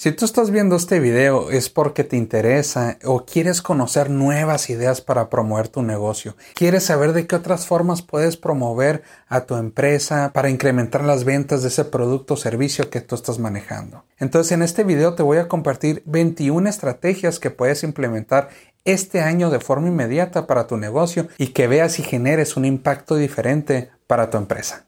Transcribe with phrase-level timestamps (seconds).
[0.00, 5.02] Si tú estás viendo este video es porque te interesa o quieres conocer nuevas ideas
[5.02, 6.38] para promover tu negocio.
[6.54, 11.60] Quieres saber de qué otras formas puedes promover a tu empresa para incrementar las ventas
[11.60, 14.06] de ese producto o servicio que tú estás manejando.
[14.16, 18.48] Entonces en este video te voy a compartir 21 estrategias que puedes implementar
[18.86, 23.16] este año de forma inmediata para tu negocio y que veas y generes un impacto
[23.16, 24.86] diferente para tu empresa.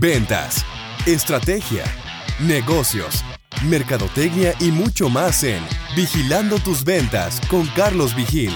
[0.00, 0.64] Ventas
[1.06, 1.84] estrategia,
[2.38, 3.24] negocios,
[3.64, 5.62] mercadotecnia y mucho más en
[5.96, 8.52] Vigilando tus ventas con Carlos Vigil.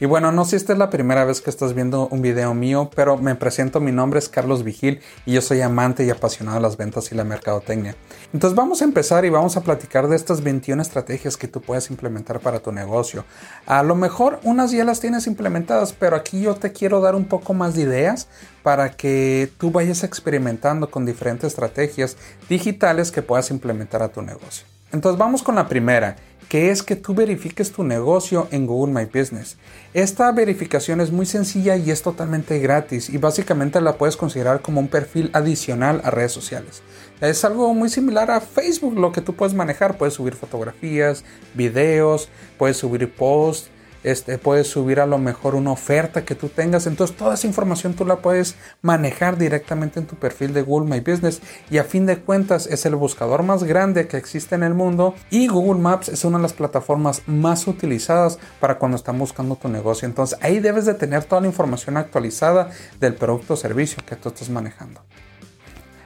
[0.00, 2.52] Y bueno, no sé si esta es la primera vez que estás viendo un video
[2.52, 6.56] mío, pero me presento, mi nombre es Carlos Vigil y yo soy amante y apasionado
[6.56, 7.94] de las ventas y la mercadotecnia.
[8.32, 11.90] Entonces vamos a empezar y vamos a platicar de estas 21 estrategias que tú puedes
[11.90, 13.24] implementar para tu negocio.
[13.66, 17.26] A lo mejor unas ya las tienes implementadas, pero aquí yo te quiero dar un
[17.26, 18.28] poco más de ideas
[18.64, 22.16] para que tú vayas experimentando con diferentes estrategias
[22.48, 24.73] digitales que puedas implementar a tu negocio.
[24.94, 26.16] Entonces vamos con la primera
[26.48, 29.56] que es que tú verifiques tu negocio en Google My Business.
[29.92, 34.78] Esta verificación es muy sencilla y es totalmente gratis y básicamente la puedes considerar como
[34.78, 36.82] un perfil adicional a redes sociales.
[37.20, 39.98] Es algo muy similar a Facebook lo que tú puedes manejar.
[39.98, 43.70] Puedes subir fotografías, videos, puedes subir posts,
[44.04, 46.86] este, puedes subir a lo mejor una oferta que tú tengas.
[46.86, 51.00] Entonces toda esa información tú la puedes manejar directamente en tu perfil de Google My
[51.00, 54.74] Business y a fin de cuentas es el buscador más grande que existe en el
[54.74, 59.56] mundo y Google Maps es una de las plataformas más utilizadas para cuando están buscando
[59.56, 60.06] tu negocio.
[60.06, 64.28] Entonces ahí debes de tener toda la información actualizada del producto o servicio que tú
[64.28, 65.00] estás manejando.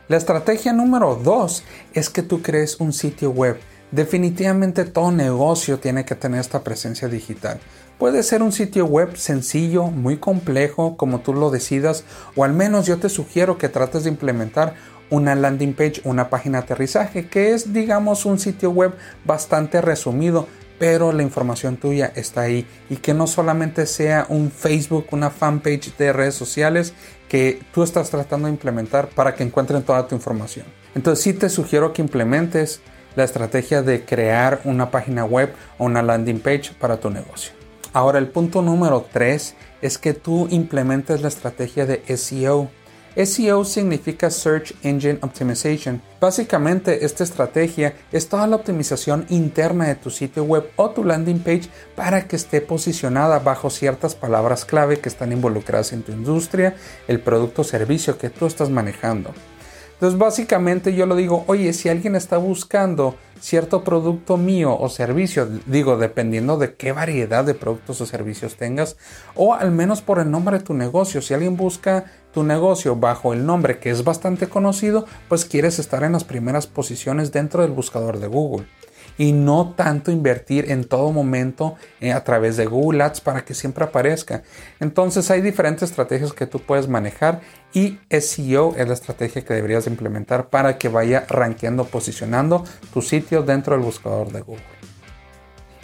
[0.08, 3.58] La estrategia número dos es que tú crees un sitio web.
[3.90, 7.60] Definitivamente todo negocio tiene que tener esta presencia digital.
[7.98, 12.04] Puede ser un sitio web sencillo, muy complejo, como tú lo decidas,
[12.36, 14.74] o al menos yo te sugiero que trates de implementar
[15.10, 18.92] una landing page, una página de aterrizaje, que es digamos un sitio web
[19.24, 20.46] bastante resumido,
[20.78, 25.96] pero la información tuya está ahí y que no solamente sea un Facebook, una fanpage
[25.96, 26.94] de redes sociales
[27.28, 30.66] que tú estás tratando de implementar para que encuentren toda tu información.
[30.94, 32.80] Entonces sí te sugiero que implementes
[33.16, 37.57] la estrategia de crear una página web o una landing page para tu negocio.
[37.92, 42.70] Ahora el punto número 3 es que tú implementes la estrategia de SEO.
[43.16, 46.00] SEO significa Search Engine Optimization.
[46.20, 51.40] Básicamente esta estrategia es toda la optimización interna de tu sitio web o tu landing
[51.40, 56.76] page para que esté posicionada bajo ciertas palabras clave que están involucradas en tu industria,
[57.08, 59.32] el producto o servicio que tú estás manejando.
[59.98, 65.48] Entonces básicamente yo lo digo, oye, si alguien está buscando cierto producto mío o servicio,
[65.66, 68.96] digo, dependiendo de qué variedad de productos o servicios tengas,
[69.34, 73.32] o al menos por el nombre de tu negocio, si alguien busca tu negocio bajo
[73.32, 77.72] el nombre que es bastante conocido, pues quieres estar en las primeras posiciones dentro del
[77.72, 78.66] buscador de Google
[79.18, 83.52] y no tanto invertir en todo momento eh, a través de Google Ads para que
[83.52, 84.42] siempre aparezca.
[84.80, 87.40] Entonces hay diferentes estrategias que tú puedes manejar
[87.74, 92.64] y SEO es la estrategia que deberías implementar para que vaya rankeando, posicionando
[92.94, 94.78] tu sitio dentro del buscador de Google.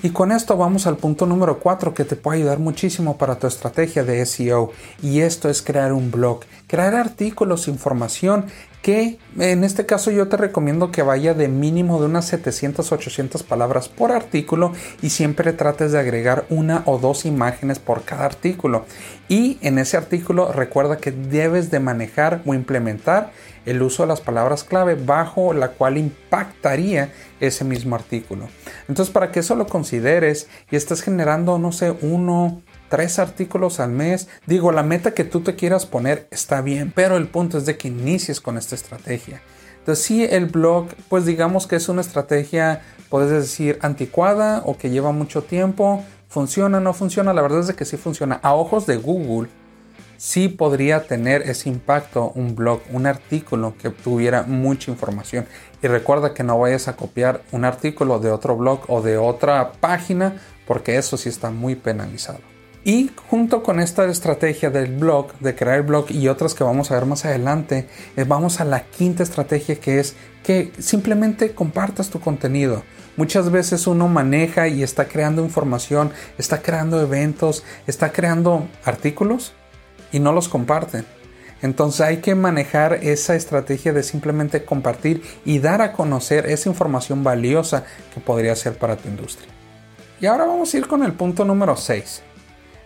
[0.05, 3.47] Y con esto vamos al punto número 4 que te puede ayudar muchísimo para tu
[3.47, 4.71] estrategia de SEO
[5.03, 8.44] y esto es crear un blog, crear artículos, información
[8.84, 13.43] que en este caso yo te recomiendo que vaya de mínimo de unas 700 800
[13.43, 18.84] palabras por artículo y siempre trates de agregar una o dos imágenes por cada artículo
[19.27, 23.33] y en ese artículo recuerda que debes de manejar o implementar
[23.65, 28.50] el uso de las palabras clave bajo la cual impactaría ese mismo artículo.
[28.87, 32.61] Entonces para que eso lo consideres y estés generando no sé uno
[32.94, 34.28] tres artículos al mes.
[34.47, 37.77] Digo, la meta que tú te quieras poner está bien, pero el punto es de
[37.77, 39.43] que inicies con esta estrategia.
[39.81, 45.10] Entonces, el blog, pues digamos que es una estrategia, puedes decir, anticuada o que lleva
[45.10, 46.05] mucho tiempo.
[46.28, 46.78] ¿Funciona?
[46.78, 47.34] ¿No funciona?
[47.34, 48.38] La verdad es de que sí funciona.
[48.44, 49.50] A ojos de Google,
[50.16, 55.47] sí podría tener ese impacto un blog, un artículo que tuviera mucha información.
[55.82, 59.73] Y recuerda que no vayas a copiar un artículo de otro blog o de otra
[59.81, 62.54] página porque eso sí está muy penalizado.
[62.87, 66.91] Y junto con esta estrategia del blog, de crear el blog y otras que vamos
[66.91, 72.11] a ver más adelante, eh, vamos a la quinta estrategia que es que simplemente compartas
[72.11, 72.83] tu contenido.
[73.17, 79.55] Muchas veces uno maneja y está creando información, está creando eventos, está creando artículos
[80.13, 81.07] y no los comparten.
[81.63, 87.25] Entonces hay que manejar esa estrategia de simplemente compartir y dar a conocer esa información
[87.25, 89.49] valiosa que podría ser para tu industria.
[90.21, 92.34] Y ahora vamos a ir con el punto número 6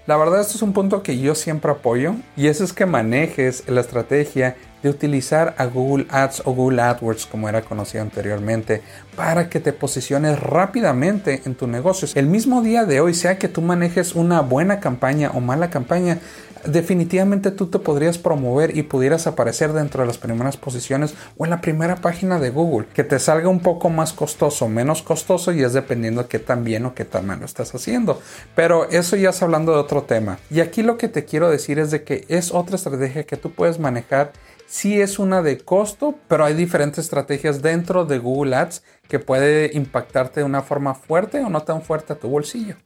[0.08, 3.68] La verdad esto es un punto que yo siempre apoyo y eso es que manejes
[3.68, 8.80] la estrategia de utilizar a Google Ads o Google AdWords como era conocido anteriormente
[9.16, 12.08] para que te posiciones rápidamente en tu negocio.
[12.14, 16.20] El mismo día de hoy, sea que tú manejes una buena campaña o mala campaña,
[16.64, 21.50] definitivamente tú te podrías promover y pudieras aparecer dentro de las primeras posiciones o en
[21.50, 25.62] la primera página de Google, que te salga un poco más costoso, menos costoso y
[25.62, 28.20] es dependiendo de qué tan bien o qué tan mal lo estás haciendo.
[28.54, 30.38] Pero eso ya es hablando de otro tema.
[30.50, 33.52] Y aquí lo que te quiero decir es de que es otra estrategia que tú
[33.52, 34.32] puedes manejar
[34.68, 39.70] sí es una de costo, pero hay diferentes estrategias dentro de Google Ads que puede
[39.74, 42.76] impactarte de una forma fuerte o no tan fuerte a tu bolsillo.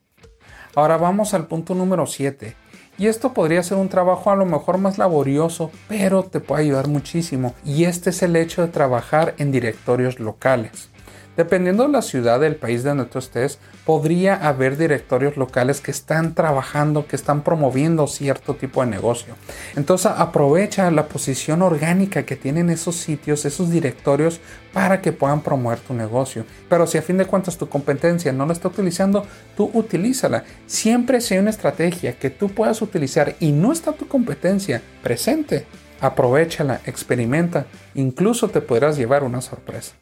[0.75, 2.62] Ahora vamos al punto número 7.
[3.02, 6.87] Y esto podría ser un trabajo a lo mejor más laborioso, pero te puede ayudar
[6.87, 7.52] muchísimo.
[7.64, 10.91] Y este es el hecho de trabajar en directorios locales.
[11.37, 16.34] Dependiendo de la ciudad del país donde tú estés, podría haber directorios locales que están
[16.34, 19.34] trabajando, que están promoviendo cierto tipo de negocio.
[19.75, 24.40] Entonces aprovecha la posición orgánica que tienen esos sitios, esos directorios,
[24.75, 26.44] para que puedan promover tu negocio.
[26.69, 29.26] Pero si a fin de cuentas tu competencia no la está utilizando,
[29.56, 30.44] tú utilízala.
[30.67, 35.67] Siempre sea una estrategia que tú puedas utilizar y no está tu competencia presente,
[36.00, 40.01] aprovechala, experimenta, incluso te podrás llevar una sorpresa.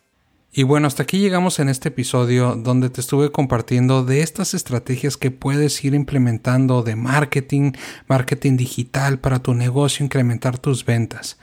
[0.52, 5.17] Y bueno, hasta aquí llegamos en este episodio donde te estuve compartiendo de estas estrategias
[5.17, 7.70] que puedes ir implementando de marketing,
[8.08, 11.38] marketing digital para tu negocio, incrementar tus ventas.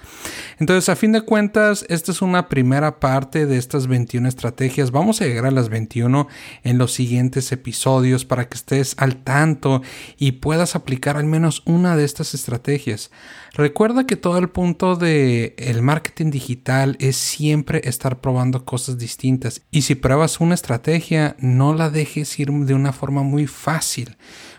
[0.59, 4.91] Entonces, a fin de cuentas, esta es una primera parte de estas 21 estrategias.
[4.91, 6.27] Vamos a llegar a las 21
[6.63, 9.83] en los siguientes episodios para que estés al tanto
[10.17, 13.09] y puedas aplicar al menos una de estas estrategias.
[13.53, 19.61] Recuerda que todo el punto de el marketing digital es siempre estar probando cosas distintas.
[19.71, 24.17] Y si pruebas una estrategia no la dejes ir de una forma muy fácil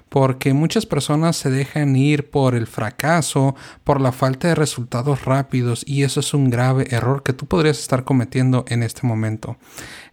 [0.09, 5.85] porque muchas personas se dejan ir por el fracaso, por la falta de resultados rápidos
[5.87, 9.57] y eso es un grave error que tú podrías estar cometiendo en este momento.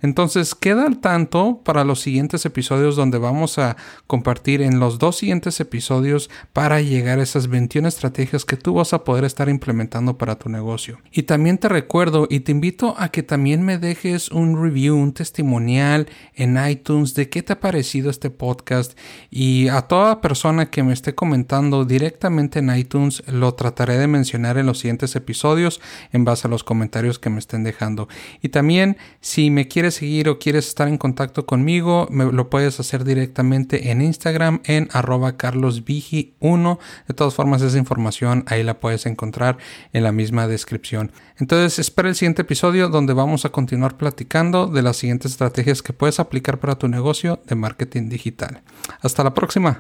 [0.02, 3.76] Entonces, queda al tanto para los siguientes episodios donde vamos a
[4.08, 8.94] compartir en los dos siguientes episodios para llegar a esas 21 estrategias que tú vas
[8.94, 11.00] a poder estar implementando para tu negocio.
[11.12, 15.14] Y también te recuerdo y te invito a que también me dejes un review, un
[15.14, 18.98] testimonial en iTunes de qué te ha parecido este podcast
[19.30, 24.58] y a toda persona que me esté comentando directamente en iTunes lo trataré de mencionar
[24.58, 25.80] en los siguientes episodios
[26.12, 28.08] en base a los comentarios que me estén dejando.
[28.42, 32.80] Y también si me quieres seguir o quieres estar en contacto conmigo, me lo puedes
[32.80, 36.80] hacer directamente en Instagram en arroba carlosvigi1.
[37.08, 39.60] De todas formas, esa información ahí la puedes encontrar
[39.94, 41.12] en la misma descripción.
[41.38, 45.94] Entonces, espera el siguiente episodio donde vamos a continuar platicando de las siguientes estrategias que
[45.94, 48.64] puedes aplicar para tu negocio de marketing digital.
[49.02, 49.75] Hasta la próxima.